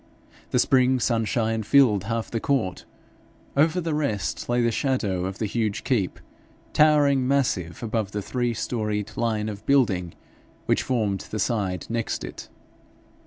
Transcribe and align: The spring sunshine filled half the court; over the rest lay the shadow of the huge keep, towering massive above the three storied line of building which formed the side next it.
The 0.49 0.57
spring 0.57 0.99
sunshine 0.99 1.61
filled 1.61 2.05
half 2.05 2.31
the 2.31 2.39
court; 2.39 2.85
over 3.55 3.79
the 3.79 3.93
rest 3.93 4.49
lay 4.49 4.59
the 4.59 4.71
shadow 4.71 5.25
of 5.25 5.37
the 5.37 5.45
huge 5.45 5.83
keep, 5.83 6.19
towering 6.73 7.27
massive 7.27 7.83
above 7.83 8.09
the 8.11 8.23
three 8.23 8.55
storied 8.55 9.11
line 9.15 9.47
of 9.47 9.63
building 9.67 10.15
which 10.65 10.81
formed 10.81 11.27
the 11.29 11.37
side 11.37 11.85
next 11.87 12.23
it. 12.23 12.49